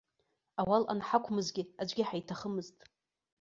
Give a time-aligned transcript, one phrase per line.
[0.61, 2.77] Ауал анҳақәмызгьы, аӡәгьы ҳаиҭахымызт.